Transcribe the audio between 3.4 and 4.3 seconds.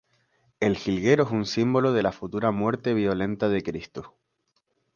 de Cristo.